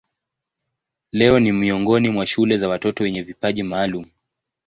Leo 1.11 1.39
ni 1.39 1.51
miongoni 1.51 2.09
mwa 2.09 2.25
shule 2.25 2.57
za 2.57 2.69
watoto 2.69 3.03
wenye 3.03 3.21
vipaji 3.21 3.63
maalumu. 3.63 4.09